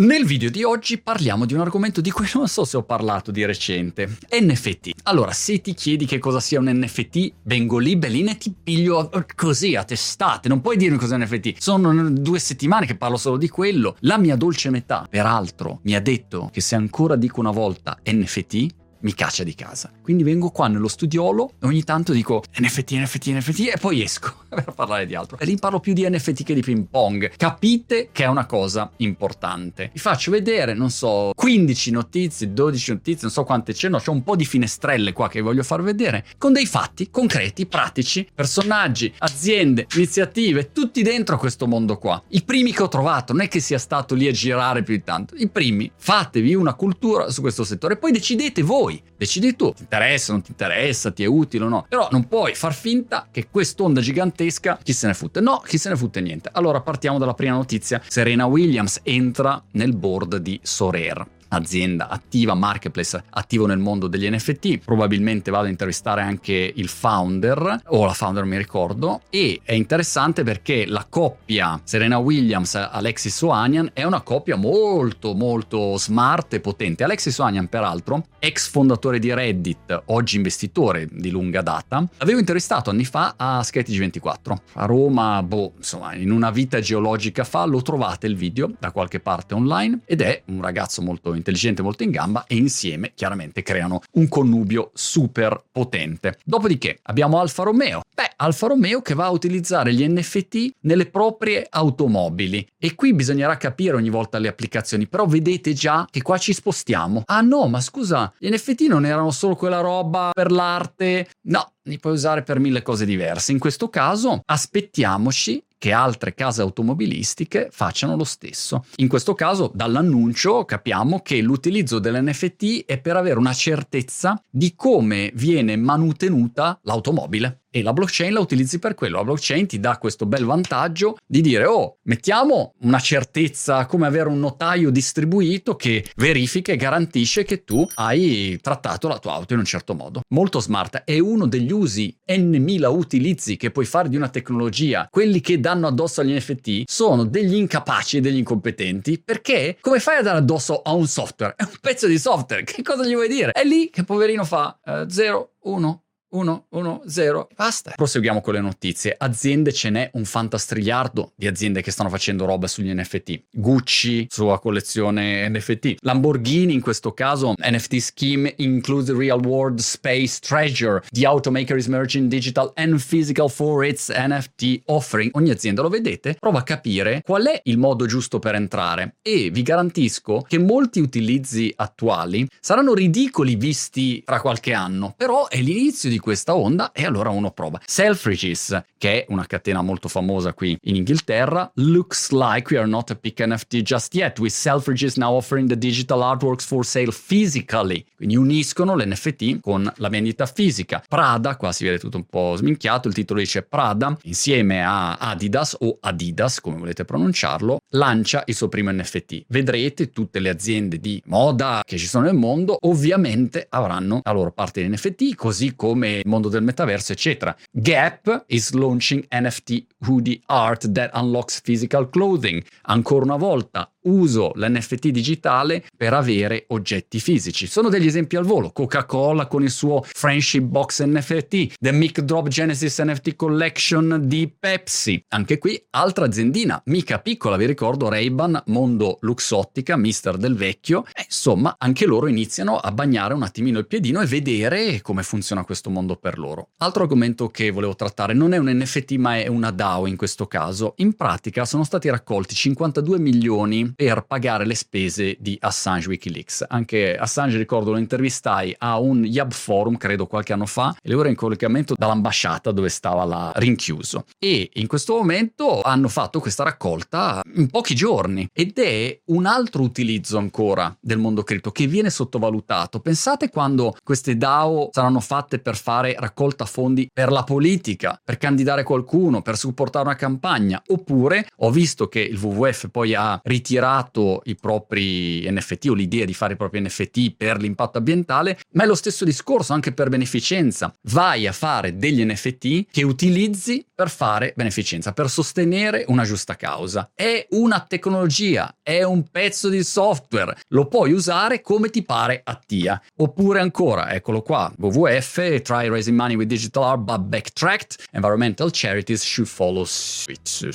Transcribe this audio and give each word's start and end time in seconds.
Nel 0.00 0.24
video 0.24 0.48
di 0.48 0.64
oggi 0.64 0.98
parliamo 0.98 1.44
di 1.44 1.52
un 1.52 1.60
argomento 1.60 2.00
di 2.00 2.10
cui 2.10 2.26
non 2.32 2.48
so 2.48 2.64
se 2.64 2.78
ho 2.78 2.82
parlato 2.82 3.30
di 3.30 3.44
recente, 3.44 4.16
NFT. 4.30 4.92
Allora, 5.02 5.32
se 5.32 5.60
ti 5.60 5.74
chiedi 5.74 6.06
che 6.06 6.18
cosa 6.18 6.40
sia 6.40 6.58
un 6.58 6.70
NFT, 6.70 7.32
vengo 7.42 7.76
lì 7.76 7.96
belline 7.96 8.30
e 8.30 8.38
ti 8.38 8.50
piglio 8.50 9.10
così 9.36 9.76
a 9.76 9.84
testate, 9.84 10.48
non 10.48 10.62
puoi 10.62 10.78
dirmi 10.78 10.96
cosa 10.96 11.16
è 11.16 11.18
un 11.18 11.24
NFT. 11.24 11.60
Sono 11.60 12.08
due 12.12 12.38
settimane 12.38 12.86
che 12.86 12.96
parlo 12.96 13.18
solo 13.18 13.36
di 13.36 13.50
quello. 13.50 13.94
La 14.00 14.16
mia 14.16 14.36
dolce 14.36 14.70
metà, 14.70 15.06
peraltro, 15.06 15.80
mi 15.82 15.94
ha 15.94 16.00
detto 16.00 16.48
che 16.50 16.62
se 16.62 16.76
ancora 16.76 17.14
dico 17.14 17.40
una 17.40 17.50
volta 17.50 17.98
NFT, 18.02 18.66
mi 19.00 19.12
caccia 19.12 19.44
di 19.44 19.54
casa. 19.54 19.90
Quindi 20.10 20.28
vengo 20.28 20.50
qua 20.50 20.66
nello 20.66 20.88
studiolo 20.88 21.52
e 21.60 21.66
ogni 21.68 21.84
tanto 21.84 22.12
dico 22.12 22.42
NFT, 22.58 22.94
NFT, 22.94 23.26
NFT 23.28 23.60
e 23.74 23.78
poi 23.80 24.02
esco 24.02 24.34
per 24.50 24.72
parlare 24.74 25.06
di 25.06 25.14
altro. 25.14 25.38
E 25.38 25.44
lì 25.44 25.56
parlo 25.56 25.78
più 25.78 25.92
di 25.92 26.04
NFT 26.04 26.42
che 26.42 26.52
di 26.52 26.62
ping 26.62 26.86
pong. 26.90 27.30
Capite 27.36 28.08
che 28.10 28.24
è 28.24 28.26
una 28.26 28.44
cosa 28.44 28.90
importante. 28.96 29.90
Vi 29.92 30.00
faccio 30.00 30.32
vedere, 30.32 30.74
non 30.74 30.90
so, 30.90 31.30
15 31.32 31.92
notizie, 31.92 32.52
12 32.52 32.90
notizie, 32.90 33.20
non 33.22 33.30
so 33.30 33.44
quante 33.44 33.72
c'è, 33.72 33.88
no, 33.88 33.98
c'è 33.98 34.10
un 34.10 34.24
po' 34.24 34.34
di 34.34 34.44
finestrelle 34.44 35.12
qua 35.12 35.28
che 35.28 35.40
voglio 35.42 35.62
far 35.62 35.80
vedere, 35.80 36.24
con 36.38 36.52
dei 36.52 36.66
fatti 36.66 37.08
concreti, 37.08 37.66
pratici, 37.66 38.28
personaggi, 38.34 39.14
aziende, 39.18 39.86
iniziative, 39.94 40.72
tutti 40.72 41.02
dentro 41.02 41.38
questo 41.38 41.68
mondo 41.68 41.98
qua. 41.98 42.20
I 42.30 42.42
primi 42.42 42.72
che 42.72 42.82
ho 42.82 42.88
trovato, 42.88 43.32
non 43.32 43.42
è 43.42 43.48
che 43.48 43.60
sia 43.60 43.78
stato 43.78 44.16
lì 44.16 44.26
a 44.26 44.32
girare 44.32 44.82
più 44.82 44.96
di 44.96 45.04
tanto, 45.04 45.36
i 45.36 45.48
primi, 45.48 45.88
fatevi 45.94 46.52
una 46.56 46.74
cultura 46.74 47.30
su 47.30 47.42
questo 47.42 47.62
settore, 47.62 47.96
poi 47.96 48.10
decidete 48.10 48.62
voi. 48.62 49.00
Decidi 49.16 49.54
tu, 49.54 49.72
ti 49.72 49.86
interessa, 50.00 50.32
non 50.32 50.42
ti 50.42 50.50
interessa, 50.50 51.10
ti 51.10 51.22
è 51.22 51.26
utile 51.26 51.64
o 51.64 51.68
no. 51.68 51.86
Però 51.88 52.08
non 52.10 52.26
puoi 52.26 52.54
far 52.54 52.74
finta 52.74 53.26
che 53.30 53.48
quest'onda 53.50 54.00
gigantesca 54.00 54.78
chi 54.82 54.92
se 54.92 55.06
ne 55.06 55.14
fotte. 55.14 55.40
No, 55.40 55.62
chi 55.64 55.78
se 55.78 55.88
ne 55.90 55.96
fotte 55.96 56.20
niente. 56.20 56.48
Allora 56.52 56.80
partiamo 56.80 57.18
dalla 57.18 57.34
prima 57.34 57.54
notizia. 57.54 58.00
Serena 58.06 58.46
Williams 58.46 59.00
entra 59.02 59.62
nel 59.72 59.94
board 59.94 60.36
di 60.36 60.58
Sorer 60.62 61.38
azienda 61.50 62.08
attiva, 62.08 62.54
marketplace 62.54 63.22
attivo 63.30 63.66
nel 63.66 63.78
mondo 63.78 64.06
degli 64.06 64.28
NFT. 64.28 64.78
Probabilmente 64.78 65.50
vado 65.50 65.66
a 65.66 65.70
intervistare 65.70 66.22
anche 66.22 66.72
il 66.74 66.88
founder, 66.88 67.82
o 67.86 68.04
la 68.04 68.12
founder 68.12 68.44
mi 68.44 68.56
ricordo, 68.56 69.22
e 69.30 69.60
è 69.62 69.72
interessante 69.72 70.42
perché 70.42 70.86
la 70.86 71.06
coppia 71.08 71.80
Serena 71.84 72.18
Williams 72.18 72.74
Alexis 72.74 73.40
Ohanian 73.40 73.90
è 73.92 74.04
una 74.04 74.20
coppia 74.22 74.56
molto 74.56 75.34
molto 75.34 75.96
smart 75.96 76.54
e 76.54 76.60
potente. 76.60 77.04
Alexis 77.04 77.38
Ohanian 77.38 77.68
peraltro, 77.68 78.26
ex 78.38 78.68
fondatore 78.68 79.18
di 79.18 79.32
Reddit, 79.32 80.02
oggi 80.06 80.36
investitore 80.36 81.08
di 81.10 81.30
lunga 81.30 81.62
data, 81.62 82.06
l'avevo 82.18 82.38
intervistato 82.38 82.90
anni 82.90 83.04
fa 83.04 83.34
a 83.36 83.60
SketchG24 83.60 84.56
a 84.74 84.84
Roma, 84.86 85.42
boh, 85.42 85.72
insomma, 85.76 86.14
in 86.14 86.30
una 86.30 86.50
vita 86.50 86.80
geologica 86.80 87.44
fa, 87.44 87.64
lo 87.64 87.82
trovate 87.82 88.26
il 88.26 88.36
video 88.36 88.70
da 88.78 88.92
qualche 88.92 89.20
parte 89.20 89.54
online 89.54 90.00
ed 90.04 90.20
è 90.20 90.42
un 90.46 90.60
ragazzo 90.60 91.02
molto 91.02 91.34
intelligente, 91.40 91.82
molto 91.82 92.02
in 92.02 92.10
gamba 92.10 92.44
e 92.46 92.56
insieme 92.56 93.12
chiaramente 93.14 93.62
creano 93.62 94.00
un 94.12 94.28
connubio 94.28 94.90
super 94.94 95.62
potente. 95.70 96.38
Dopodiché 96.44 96.98
abbiamo 97.02 97.40
Alfa 97.40 97.64
Romeo. 97.64 98.02
Beh, 98.14 98.32
Alfa 98.36 98.68
Romeo 98.68 99.02
che 99.02 99.14
va 99.14 99.26
a 99.26 99.30
utilizzare 99.30 99.92
gli 99.92 100.06
NFT 100.06 100.74
nelle 100.80 101.06
proprie 101.06 101.66
automobili 101.68 102.66
e 102.78 102.94
qui 102.94 103.14
bisognerà 103.14 103.56
capire 103.56 103.96
ogni 103.96 104.10
volta 104.10 104.38
le 104.38 104.48
applicazioni, 104.48 105.06
però 105.06 105.26
vedete 105.26 105.72
già 105.72 106.06
che 106.10 106.22
qua 106.22 106.38
ci 106.38 106.52
spostiamo. 106.52 107.22
Ah 107.26 107.40
no, 107.40 107.66
ma 107.68 107.80
scusa, 107.80 108.32
gli 108.38 108.48
NFT 108.48 108.82
non 108.82 109.04
erano 109.04 109.30
solo 109.30 109.56
quella 109.56 109.80
roba 109.80 110.30
per 110.32 110.50
l'arte? 110.50 111.28
No, 111.42 111.72
li 111.84 111.98
puoi 111.98 112.12
usare 112.12 112.42
per 112.42 112.58
mille 112.58 112.82
cose 112.82 113.04
diverse. 113.04 113.52
In 113.52 113.58
questo 113.58 113.88
caso 113.88 114.42
aspettiamoci 114.44 115.62
che 115.80 115.92
altre 115.92 116.34
case 116.34 116.60
automobilistiche 116.60 117.68
facciano 117.72 118.14
lo 118.14 118.24
stesso. 118.24 118.84
In 118.96 119.08
questo 119.08 119.32
caso, 119.32 119.70
dall'annuncio 119.74 120.66
capiamo 120.66 121.20
che 121.20 121.40
l'utilizzo 121.40 121.98
dell'NFT 121.98 122.84
è 122.84 123.00
per 123.00 123.16
avere 123.16 123.38
una 123.38 123.54
certezza 123.54 124.40
di 124.50 124.74
come 124.76 125.30
viene 125.34 125.76
manutenuta 125.76 126.78
l'automobile 126.82 127.59
e 127.70 127.82
la 127.82 127.92
blockchain 127.92 128.32
la 128.32 128.40
utilizzi 128.40 128.78
per 128.78 128.94
quello. 128.94 129.18
La 129.18 129.24
blockchain 129.24 129.66
ti 129.66 129.78
dà 129.78 129.98
questo 129.98 130.26
bel 130.26 130.44
vantaggio 130.44 131.16
di 131.26 131.40
dire, 131.40 131.64
oh, 131.66 131.98
mettiamo 132.02 132.74
una 132.80 132.98
certezza 132.98 133.86
come 133.86 134.06
avere 134.06 134.28
un 134.28 134.40
notaio 134.40 134.90
distribuito 134.90 135.76
che 135.76 136.04
verifica 136.16 136.72
e 136.72 136.76
garantisce 136.76 137.44
che 137.44 137.64
tu 137.64 137.86
hai 137.94 138.58
trattato 138.60 139.08
la 139.08 139.18
tua 139.18 139.34
auto 139.34 139.52
in 139.52 139.60
un 139.60 139.64
certo 139.64 139.94
modo. 139.94 140.22
Molto 140.28 140.60
smart. 140.60 141.02
È 141.04 141.18
uno 141.18 141.46
degli 141.46 141.72
usi 141.72 142.14
n 142.26 142.78
utilizzi 142.90 143.56
che 143.56 143.70
puoi 143.70 143.84
fare 143.84 144.08
di 144.08 144.16
una 144.16 144.28
tecnologia. 144.28 145.06
Quelli 145.10 145.40
che 145.40 145.60
danno 145.60 145.86
addosso 145.86 146.20
agli 146.20 146.34
NFT 146.34 146.82
sono 146.86 147.24
degli 147.24 147.54
incapaci 147.54 148.16
e 148.16 148.20
degli 148.20 148.38
incompetenti 148.38 149.20
perché 149.24 149.78
come 149.80 150.00
fai 150.00 150.18
a 150.18 150.22
dare 150.22 150.38
addosso 150.38 150.82
a 150.82 150.92
un 150.92 151.06
software? 151.06 151.54
È 151.56 151.62
un 151.62 151.76
pezzo 151.80 152.06
di 152.06 152.18
software. 152.18 152.64
Che 152.64 152.82
cosa 152.82 153.06
gli 153.06 153.14
vuoi 153.14 153.28
dire? 153.28 153.52
È 153.52 153.64
lì 153.64 153.90
che 153.90 154.04
poverino 154.04 154.44
fa 154.44 154.78
0, 155.08 155.52
uh, 155.60 155.70
1, 155.70 156.02
1, 156.30 156.66
1, 156.70 157.02
0, 157.06 157.48
basta. 157.56 157.92
Proseguiamo 157.96 158.40
con 158.40 158.54
le 158.54 158.60
notizie. 158.60 159.14
Aziende 159.18 159.72
ce 159.72 159.90
n'è 159.90 160.10
un 160.14 160.24
fantastrigliardo 160.24 161.32
di 161.34 161.46
aziende 161.46 161.82
che 161.82 161.90
stanno 161.90 162.08
facendo 162.08 162.44
roba 162.44 162.66
sugli 162.66 162.92
NFT. 162.92 163.42
Gucci, 163.50 164.26
sua 164.28 164.60
collezione 164.60 165.48
NFT. 165.48 165.96
Lamborghini, 166.00 166.72
in 166.72 166.80
questo 166.80 167.12
caso, 167.12 167.54
NFT 167.58 167.96
scheme 167.96 168.54
includes 168.58 169.14
real 169.14 169.44
world 169.44 169.80
space 169.80 170.38
treasure. 170.40 171.02
The 171.10 171.26
automaker 171.26 171.76
is 171.76 171.86
merging 171.86 172.28
digital 172.28 172.70
and 172.76 173.00
physical 173.00 173.48
for 173.48 173.84
its 173.84 174.08
NFT 174.08 174.82
offering. 174.86 175.30
Ogni 175.34 175.50
azienda, 175.50 175.82
lo 175.82 175.88
vedete, 175.88 176.36
prova 176.38 176.60
a 176.60 176.62
capire 176.62 177.22
qual 177.24 177.46
è 177.46 177.60
il 177.64 177.78
modo 177.78 178.06
giusto 178.06 178.38
per 178.38 178.54
entrare 178.54 179.16
e 179.22 179.50
vi 179.50 179.62
garantisco 179.62 180.44
che 180.46 180.58
molti 180.58 181.00
utilizzi 181.00 181.72
attuali 181.74 182.46
saranno 182.60 182.94
ridicoli 182.94 183.56
visti 183.56 184.22
tra 184.24 184.40
qualche 184.40 184.72
anno, 184.72 185.14
però 185.16 185.48
è 185.48 185.60
l'inizio 185.60 186.08
di 186.08 186.18
questa 186.20 186.54
onda 186.54 186.92
e 186.92 187.04
allora 187.04 187.30
uno 187.30 187.50
prova. 187.50 187.80
Selfridges, 187.84 188.82
che 188.98 189.24
è 189.24 189.26
una 189.28 189.46
catena 189.46 189.82
molto 189.82 190.08
famosa 190.08 190.52
qui 190.52 190.78
in 190.82 190.96
Inghilterra, 190.96 191.70
looks 191.74 192.30
like 192.30 192.72
we 192.72 192.78
are 192.78 192.88
not 192.88 193.10
a 193.10 193.14
pick 193.14 193.44
NFT 193.44 193.82
just 193.82 194.14
yet, 194.14 194.38
with 194.38 194.52
Selfridges 194.52 195.16
now 195.16 195.34
offering 195.34 195.68
the 195.68 195.76
digital 195.76 196.20
artworks 196.20 196.64
for 196.64 196.84
sale 196.84 197.12
physically. 197.12 198.04
Quindi 198.16 198.36
uniscono 198.36 198.94
l'NFT 198.96 199.60
con 199.60 199.90
la 199.96 200.08
vendita 200.08 200.46
fisica. 200.46 201.02
Prada, 201.08 201.56
qua 201.56 201.72
si 201.72 201.84
vede 201.84 201.98
tutto 201.98 202.16
un 202.16 202.24
po' 202.24 202.54
sminchiato, 202.56 203.08
il 203.08 203.14
titolo 203.14 203.40
dice 203.40 203.62
Prada, 203.62 204.16
insieme 204.22 204.84
a 204.84 205.16
Adidas 205.16 205.76
o 205.80 205.98
Adidas, 206.00 206.60
come 206.60 206.78
volete 206.78 207.04
pronunciarlo, 207.04 207.80
lancia 207.90 208.42
il 208.46 208.54
suo 208.54 208.68
primo 208.68 208.90
NFT. 208.92 209.44
Vedrete 209.48 210.10
tutte 210.10 210.38
le 210.38 210.48
aziende 210.48 210.98
di 210.98 211.22
moda 211.26 211.82
che 211.84 211.98
ci 211.98 212.06
sono 212.06 212.24
nel 212.24 212.34
mondo, 212.34 212.76
ovviamente 212.82 213.66
avranno 213.68 214.20
la 214.22 214.32
loro 214.32 214.52
parte 214.52 214.82
di 214.82 214.88
NFT, 214.88 215.34
così 215.34 215.74
come 215.74 216.09
il 216.18 216.28
mondo 216.28 216.48
del 216.48 216.62
metaverso, 216.62 217.12
eccetera. 217.12 217.56
Gap 217.70 218.44
is 218.48 218.72
launching 218.72 219.26
NFT 219.32 219.86
hoodie 220.06 220.40
art 220.46 220.90
that 220.92 221.10
unlocks 221.14 221.60
physical 221.60 222.08
clothing. 222.08 222.62
Ancora 222.82 223.24
una 223.24 223.36
volta, 223.36 223.90
uso 224.02 224.52
l'NFT 224.54 225.08
digitale 225.08 225.84
per 225.96 226.14
avere 226.14 226.64
oggetti 226.68 227.20
fisici. 227.20 227.66
Sono 227.66 227.88
degli 227.88 228.06
esempi 228.06 228.36
al 228.36 228.44
volo. 228.44 228.70
Coca-Cola 228.70 229.46
con 229.46 229.62
il 229.62 229.70
suo 229.70 230.02
Friendship 230.04 230.62
Box 230.62 231.04
NFT, 231.04 231.74
The 231.78 231.92
Mic 231.92 232.20
Drop 232.20 232.48
Genesis 232.48 232.98
NFT 233.00 233.36
Collection 233.36 234.22
di 234.24 234.52
Pepsi. 234.58 235.22
Anche 235.28 235.58
qui 235.58 235.82
altra 235.90 236.26
aziendina, 236.26 236.80
mica 236.86 237.18
piccola, 237.18 237.56
vi 237.56 237.66
ricordo 237.66 238.08
Ray-Ban, 238.08 238.62
mondo 238.66 239.18
luxottica, 239.20 239.96
mister 239.96 240.36
del 240.36 240.54
vecchio. 240.54 241.04
E, 241.12 241.24
insomma, 241.24 241.74
anche 241.78 242.06
loro 242.06 242.26
iniziano 242.26 242.78
a 242.78 242.90
bagnare 242.92 243.34
un 243.34 243.42
attimino 243.42 243.78
il 243.78 243.86
piedino 243.86 244.20
e 244.20 244.26
vedere 244.26 245.00
come 245.02 245.22
funziona 245.22 245.64
questo 245.64 245.90
mondo 245.90 246.16
per 246.16 246.38
loro. 246.38 246.70
Altro 246.78 247.02
argomento 247.02 247.48
che 247.48 247.70
volevo 247.70 247.94
trattare 247.94 248.32
non 248.34 248.52
è 248.52 248.58
un 248.58 248.70
NFT 248.70 249.12
ma 249.12 249.38
è 249.38 249.46
una 249.46 249.70
DAO 249.70 250.06
in 250.06 250.16
questo 250.16 250.46
caso. 250.46 250.94
In 250.98 251.14
pratica 251.14 251.64
sono 251.64 251.84
stati 251.84 252.08
raccolti 252.08 252.54
52 252.54 253.18
milioni 253.18 253.89
per 253.94 254.24
pagare 254.26 254.66
le 254.66 254.74
spese 254.74 255.36
di 255.38 255.56
Assange 255.60 256.08
Wikileaks. 256.08 256.64
Anche 256.68 257.16
Assange, 257.16 257.56
ricordo, 257.56 257.92
lo 257.92 257.98
intervistai 257.98 258.74
a 258.78 258.98
un 258.98 259.24
Yab 259.24 259.52
Forum, 259.52 259.96
credo 259.96 260.26
qualche 260.26 260.52
anno 260.52 260.66
fa, 260.66 260.96
e 261.02 261.10
lui 261.10 261.20
era 261.20 261.28
in 261.28 261.34
collegamento 261.34 261.94
dall'ambasciata 261.96 262.70
dove 262.70 262.88
stava 262.88 263.24
là 263.24 263.52
rinchiuso. 263.54 264.24
E 264.38 264.70
in 264.74 264.86
questo 264.86 265.14
momento 265.16 265.82
hanno 265.82 266.08
fatto 266.08 266.40
questa 266.40 266.64
raccolta 266.64 267.42
in 267.54 267.68
pochi 267.68 267.94
giorni 267.94 268.48
ed 268.52 268.78
è 268.78 269.20
un 269.26 269.46
altro 269.46 269.82
utilizzo 269.82 270.38
ancora 270.38 270.94
del 271.00 271.18
mondo 271.18 271.42
cripto 271.42 271.70
che 271.70 271.86
viene 271.86 272.10
sottovalutato. 272.10 273.00
Pensate 273.00 273.50
quando 273.50 273.96
queste 274.02 274.36
DAO 274.36 274.90
saranno 274.92 275.20
fatte 275.20 275.58
per 275.58 275.76
fare 275.76 276.14
raccolta 276.18 276.64
fondi 276.64 277.08
per 277.12 277.30
la 277.30 277.42
politica, 277.44 278.20
per 278.22 278.38
candidare 278.38 278.82
qualcuno, 278.82 279.42
per 279.42 279.56
supportare 279.56 280.04
una 280.04 280.16
campagna, 280.16 280.82
oppure 280.88 281.46
ho 281.58 281.70
visto 281.70 282.08
che 282.08 282.20
il 282.20 282.38
WWF 282.38 282.88
poi 282.90 283.14
ha 283.14 283.40
ritirato 283.42 283.79
tirato 283.80 284.42
i 284.44 284.56
propri 284.56 285.50
NFT 285.50 285.86
o 285.88 285.94
l'idea 285.94 286.26
di 286.26 286.34
fare 286.34 286.52
i 286.52 286.56
propri 286.56 286.80
NFT 286.82 287.34
per 287.34 287.58
l'impatto 287.58 287.96
ambientale, 287.96 288.58
ma 288.72 288.84
è 288.84 288.86
lo 288.86 288.94
stesso 288.94 289.24
discorso 289.24 289.72
anche 289.72 289.92
per 289.92 290.10
beneficenza. 290.10 290.92
Vai 291.04 291.46
a 291.46 291.52
fare 291.52 291.96
degli 291.96 292.22
NFT 292.22 292.90
che 292.90 293.02
utilizzi 293.02 293.84
per 293.94 294.10
fare 294.10 294.52
beneficenza, 294.54 295.12
per 295.12 295.30
sostenere 295.30 296.04
una 296.08 296.24
giusta 296.24 296.56
causa. 296.56 297.10
È 297.14 297.46
una 297.50 297.80
tecnologia, 297.80 298.76
è 298.82 299.02
un 299.02 299.24
pezzo 299.30 299.70
di 299.70 299.82
software, 299.82 300.56
lo 300.68 300.86
puoi 300.86 301.12
usare 301.12 301.62
come 301.62 301.88
ti 301.88 302.02
pare 302.02 302.42
a 302.44 302.60
tia. 302.64 303.00
Oppure 303.16 303.60
ancora, 303.60 304.12
eccolo 304.12 304.42
qua, 304.42 304.72
WWF, 304.76 305.62
try 305.62 305.88
raising 305.88 306.16
money 306.16 306.36
with 306.36 306.48
digital 306.48 306.82
art 306.82 307.00
but 307.00 307.20
backtracked, 307.20 307.96
environmental 308.12 308.70
charities 308.70 309.22
should 309.22 309.48
follow 309.48 309.84
suit. 309.84 310.68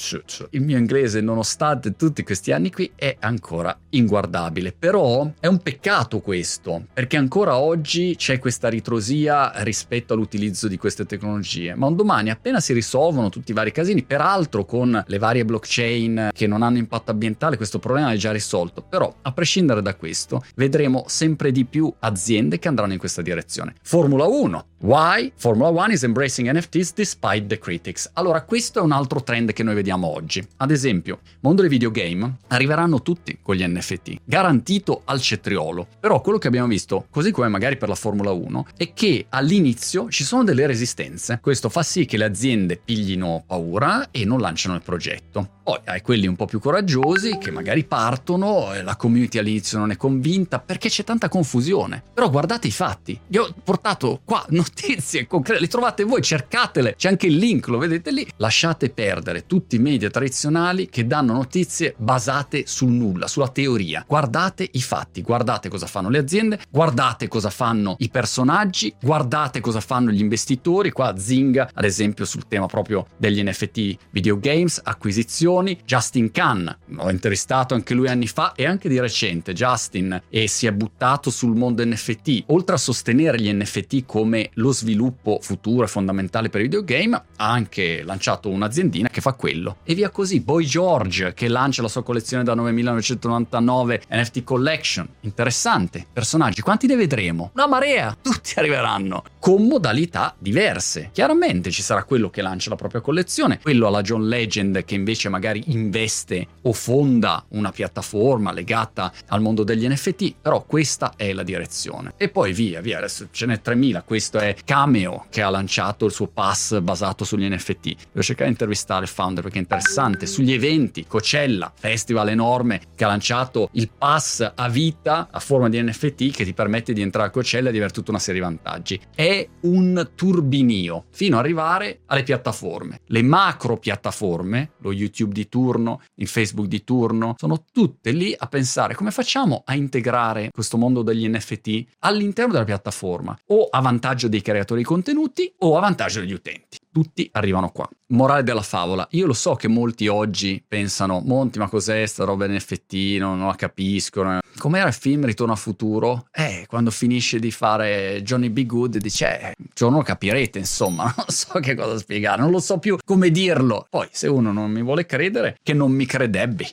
Il 0.51 0.61
mio 0.61 0.77
inglese, 0.77 1.21
nonostante 1.21 1.95
tutti 1.95 2.23
questi 2.23 2.51
anni 2.51 2.71
qui, 2.71 2.91
è 2.95 3.15
ancora 3.19 3.77
inguardabile. 3.89 4.73
Però 4.77 5.29
è 5.39 5.47
un 5.47 5.59
peccato 5.59 6.19
questo, 6.19 6.85
perché 6.93 7.17
ancora 7.17 7.57
oggi 7.57 8.15
c'è 8.17 8.39
questa 8.39 8.69
ritrosia 8.69 9.51
rispetto 9.57 10.13
all'utilizzo 10.13 10.67
di 10.67 10.77
queste 10.77 11.05
tecnologie. 11.05 11.75
Ma 11.75 11.87
un 11.87 11.95
domani, 11.95 12.29
appena 12.29 12.59
si 12.59 12.73
risolvono 12.73 13.29
tutti 13.29 13.51
i 13.51 13.53
vari 13.53 13.71
casini, 13.71 14.03
peraltro 14.03 14.65
con 14.65 15.03
le 15.05 15.17
varie 15.17 15.45
blockchain 15.45 16.29
che 16.33 16.47
non 16.47 16.61
hanno 16.61 16.77
impatto 16.77 17.11
ambientale, 17.11 17.57
questo 17.57 17.79
problema 17.79 18.11
è 18.11 18.17
già 18.17 18.31
risolto. 18.31 18.81
Però, 18.81 19.13
a 19.21 19.31
prescindere 19.31 19.81
da 19.81 19.95
questo, 19.95 20.43
vedremo 20.55 21.03
sempre 21.07 21.51
di 21.51 21.65
più 21.65 21.93
aziende 21.99 22.59
che 22.59 22.67
andranno 22.67 22.93
in 22.93 22.99
questa 22.99 23.21
direzione. 23.21 23.75
Formula 23.81 24.25
1. 24.25 24.65
Why 24.79 25.31
Formula 25.35 25.69
1 25.69 25.93
is 25.93 26.03
embracing 26.03 26.51
NFTs 26.51 26.93
despite 26.93 27.47
the 27.47 27.57
critics. 27.57 28.09
Allora, 28.13 28.41
questo 28.43 28.79
è 28.79 28.81
un 28.81 28.91
altro 28.91 29.23
trend 29.23 29.53
che 29.53 29.63
noi 29.63 29.73
vediamo 29.73 30.07
oggi. 30.07 30.45
Ad 30.57 30.69
esempio, 30.69 31.21
mondo 31.39 31.61
dei 31.61 31.69
videogame 31.69 32.39
arriveranno 32.47 33.01
tutti 33.01 33.39
con 33.41 33.55
gli 33.55 33.65
NFT, 33.65 34.17
garantito 34.25 35.01
al 35.05 35.21
cetriolo. 35.21 35.87
Però 35.99 36.19
quello 36.19 36.37
che 36.37 36.47
abbiamo 36.47 36.67
visto, 36.67 37.07
così 37.09 37.31
come 37.31 37.47
magari 37.47 37.77
per 37.77 37.87
la 37.87 37.95
Formula 37.95 38.31
1, 38.31 38.67
è 38.75 38.93
che 38.93 39.25
all'inizio 39.29 40.09
ci 40.09 40.25
sono 40.25 40.43
delle 40.43 40.67
resistenze. 40.67 41.39
Questo 41.41 41.69
fa 41.69 41.81
sì 41.81 42.05
che 42.05 42.17
le 42.17 42.25
aziende 42.25 42.75
piglino 42.75 43.43
paura 43.47 44.11
e 44.11 44.25
non 44.25 44.41
lanciano 44.41 44.75
il 44.75 44.81
progetto. 44.81 45.54
Poi 45.65 45.79
hai 45.85 46.03
quelli 46.03 46.27
un 46.27 46.35
po' 46.35 46.45
più 46.45 46.59
coraggiosi 46.59 47.39
che 47.39 47.49
magari 47.49 47.85
partono, 47.85 48.71
e 48.71 48.83
la 48.83 48.95
community 48.95 49.39
all'inizio 49.39 49.79
non 49.79 49.89
è 49.89 49.97
convinta 49.97 50.59
perché 50.59 50.89
c'è 50.89 51.03
tanta 51.03 51.27
confusione. 51.27 52.03
Però 52.13 52.29
guardate 52.29 52.67
i 52.67 52.71
fatti. 52.71 53.19
Io 53.29 53.45
ho 53.45 53.53
portato 53.63 54.21
qua 54.23 54.45
notizie 54.49 55.25
concrete, 55.25 55.59
le 55.59 55.67
trovate 55.67 56.03
voi, 56.03 56.21
cercatele, 56.21 56.93
c'è 56.95 57.09
anche 57.09 57.25
il 57.25 57.37
link, 57.37 57.65
lo 57.65 57.79
vedete 57.79 58.11
lì. 58.11 58.27
Lasciate 58.37 58.91
perdere 58.91 59.47
tutti 59.47 59.77
i 59.77 59.79
media 59.79 60.11
tradizionali 60.11 60.87
che 60.87 61.07
danno 61.07 61.33
notizie 61.33 61.95
basate 61.97 62.67
sul 62.67 62.91
nulla, 62.91 63.27
sulla 63.27 63.47
teoria. 63.47 64.05
Guardate 64.07 64.69
i 64.71 64.81
fatti, 64.83 65.23
guardate 65.23 65.67
cosa 65.67 65.87
fanno 65.87 66.09
le 66.09 66.19
aziende, 66.19 66.59
guardate 66.69 67.27
cosa 67.27 67.49
fanno 67.49 67.95
i 67.97 68.09
personaggi, 68.09 68.93
guardate 69.01 69.61
cosa 69.61 69.79
fanno 69.79 70.11
gli 70.11 70.21
investitori. 70.21 70.91
Qua 70.91 71.17
Zing, 71.17 71.69
ad 71.73 71.83
esempio, 71.83 72.23
sul 72.23 72.47
tema 72.47 72.67
proprio 72.67 73.07
degli 73.17 73.41
NFT 73.41 73.97
videogames, 74.11 74.79
acquisizioni 74.83 75.53
canzoni. 75.55 75.79
Justin 75.85 76.31
Khan, 76.31 76.77
l'ho 76.87 77.09
intervistato 77.09 77.73
anche 77.73 77.93
lui 77.93 78.07
anni 78.07 78.27
fa 78.27 78.53
e 78.55 78.65
anche 78.65 78.89
di 78.89 78.99
recente, 78.99 79.53
Justin, 79.53 80.21
e 80.29 80.47
si 80.47 80.65
è 80.67 80.71
buttato 80.71 81.29
sul 81.29 81.55
mondo 81.55 81.85
NFT. 81.85 82.45
Oltre 82.47 82.75
a 82.75 82.77
sostenere 82.77 83.39
gli 83.39 83.51
NFT 83.51 84.05
come 84.05 84.49
lo 84.55 84.71
sviluppo 84.71 85.39
futuro 85.41 85.85
e 85.85 85.87
fondamentale 85.87 86.49
per 86.49 86.61
i 86.61 86.63
videogame, 86.63 87.15
ha 87.15 87.51
anche 87.51 88.03
lanciato 88.03 88.49
un'aziendina 88.49 89.09
che 89.09 89.21
fa 89.21 89.33
quello. 89.33 89.77
E 89.83 89.93
via 89.93 90.09
così, 90.09 90.41
Boy 90.41 90.65
George 90.65 91.33
che 91.33 91.47
lancia 91.47 91.81
la 91.81 91.87
sua 91.87 92.03
collezione 92.03 92.43
da 92.43 92.53
9999 92.55 94.03
NFT 94.09 94.43
Collection. 94.43 95.07
Interessante. 95.21 96.05
Personaggi, 96.11 96.61
quanti 96.61 96.87
ne 96.87 96.95
vedremo? 96.95 97.51
Una 97.53 97.67
marea, 97.67 98.17
tutti 98.19 98.53
arriveranno 98.57 99.23
con 99.39 99.67
modalità 99.67 100.35
diverse. 100.39 101.09
Chiaramente 101.13 101.69
ci 101.69 101.83
sarà 101.83 102.03
quello 102.03 102.29
che 102.29 102.41
lancia 102.41 102.71
la 102.71 102.75
propria 102.75 103.01
collezione, 103.01 103.59
quello 103.61 103.85
alla 103.85 104.01
John 104.01 104.27
Legend 104.27 104.83
che 104.85 104.95
invece 104.95 105.29
magari 105.29 105.44
magari 105.45 105.63
investe 105.67 106.47
o 106.63 106.73
fonda 106.73 107.45
una 107.49 107.71
piattaforma 107.71 108.51
legata 108.51 109.11
al 109.27 109.41
mondo 109.41 109.63
degli 109.63 109.87
NFT, 109.87 110.35
però 110.41 110.63
questa 110.63 111.13
è 111.15 111.31
la 111.33 111.43
direzione. 111.43 112.13
E 112.17 112.29
poi 112.29 112.51
via, 112.51 112.81
via, 112.81 112.97
adesso 112.97 113.27
ce 113.31 113.45
n'è 113.45 113.61
3000, 113.61 114.01
questo 114.01 114.39
è 114.39 114.55
Cameo 114.65 115.27
che 115.29 115.43
ha 115.43 115.49
lanciato 115.49 116.05
il 116.05 116.11
suo 116.11 116.27
pass 116.27 116.79
basato 116.79 117.23
sugli 117.23 117.47
NFT. 117.47 117.83
Devo 117.83 118.23
cercare 118.23 118.45
di 118.45 118.51
intervistare 118.51 119.03
il 119.03 119.09
founder 119.09 119.43
perché 119.43 119.59
è 119.59 119.61
interessante, 119.61 120.25
sugli 120.25 120.53
eventi, 120.53 121.05
Coachella, 121.05 121.71
festival 121.75 122.29
enorme 122.29 122.81
che 122.95 123.03
ha 123.03 123.07
lanciato 123.07 123.69
il 123.73 123.89
pass 123.95 124.51
a 124.55 124.69
vita 124.69 125.27
a 125.29 125.39
forma 125.39 125.69
di 125.69 125.81
NFT 125.81 126.31
che 126.31 126.43
ti 126.43 126.53
permette 126.53 126.93
di 126.93 127.01
entrare 127.01 127.27
a 127.27 127.31
Coachella 127.31 127.69
e 127.69 127.71
di 127.71 127.77
avere 127.77 127.93
tutta 127.93 128.09
una 128.09 128.19
serie 128.19 128.41
di 128.41 128.45
vantaggi. 128.47 128.99
È 129.13 129.47
un 129.61 130.09
turbinio 130.15 131.05
fino 131.11 131.37
ad 131.37 131.43
arrivare 131.43 131.99
alle 132.07 132.23
piattaforme. 132.23 133.01
Le 133.05 133.21
macro 133.21 133.77
piattaforme, 133.77 134.71
lo 134.79 134.91
YouTube 134.91 135.33
di 135.35 135.49
turno, 135.49 136.01
il 136.15 136.27
Facebook 136.27 136.67
di 136.67 136.83
turno, 136.83 137.35
sono 137.37 137.65
tutte 137.71 138.11
lì 138.11 138.33
a 138.35 138.47
pensare 138.47 138.95
come 138.95 139.11
facciamo 139.11 139.63
a 139.65 139.75
integrare 139.75 140.49
questo 140.51 140.77
mondo 140.77 141.01
degli 141.03 141.27
NFT 141.27 141.85
all'interno 141.99 142.53
della 142.53 142.63
piattaforma, 142.63 143.37
o 143.47 143.67
a 143.69 143.81
vantaggio 143.81 144.27
dei 144.27 144.41
creatori 144.41 144.79
di 144.79 144.85
contenuti 144.85 145.53
o 145.59 145.77
a 145.77 145.81
vantaggio 145.81 146.21
degli 146.21 146.33
utenti 146.33 146.77
tutti 146.95 147.29
arrivano 147.33 147.71
qua. 147.71 147.89
Morale 148.07 148.43
della 148.43 148.61
favola, 148.61 149.05
io 149.11 149.25
lo 149.25 149.33
so 149.33 149.55
che 149.55 149.67
molti 149.67 150.07
oggi 150.07 150.63
pensano, 150.65 151.19
Monti 151.19 151.59
ma 151.59 151.67
cos'è 151.67 152.05
sta 152.05 152.23
roba 152.23 152.47
NFT, 152.47 153.17
non, 153.19 153.37
non 153.37 153.47
la 153.47 153.55
capiscono. 153.55 154.39
Com'era 154.57 154.87
il 154.87 154.93
film 154.93 155.25
Ritorno 155.25 155.51
a 155.51 155.57
futuro? 155.57 156.27
Eh, 156.31 156.63
quando 156.69 156.91
finisce 156.91 157.37
di 157.37 157.51
fare 157.51 158.21
Johnny 158.23 158.47
B. 158.47 158.65
Good 158.65 158.99
dice, 158.99 159.41
eh, 159.41 159.55
giorno 159.73 160.01
capirete 160.03 160.59
insomma, 160.59 161.03
non 161.17 161.25
so 161.27 161.59
che 161.59 161.75
cosa 161.75 161.97
spiegare, 161.97 162.41
non 162.41 162.51
lo 162.51 162.59
so 162.59 162.79
più 162.79 162.97
come 163.03 163.29
dirlo. 163.29 163.87
Poi 163.89 164.07
se 164.11 164.29
uno 164.29 164.53
non 164.53 164.71
mi 164.71 164.81
vuole 164.81 165.05
credere, 165.05 165.57
che 165.61 165.73
non 165.73 165.91
mi 165.91 166.05
credebbi. 166.05 166.65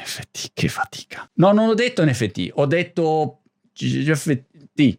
NFT, 0.00 0.50
che 0.54 0.68
fatica. 0.68 1.28
No, 1.34 1.50
non 1.50 1.70
ho 1.70 1.74
detto 1.74 2.04
NFT, 2.04 2.50
ho 2.54 2.66
detto 2.66 3.40
GFT. 3.72 4.98